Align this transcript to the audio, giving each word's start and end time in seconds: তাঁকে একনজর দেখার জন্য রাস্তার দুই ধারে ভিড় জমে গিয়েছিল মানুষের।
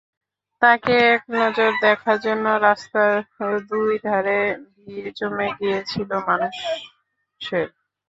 তাঁকে 0.61 0.95
একনজর 1.15 1.71
দেখার 1.81 2.17
জন্য 2.25 2.45
রাস্তার 2.61 3.11
দুই 3.69 3.93
ধারে 4.05 4.39
ভিড় 4.77 5.09
জমে 5.17 5.47
গিয়েছিল 5.59 6.09
মানুষের। 6.27 7.67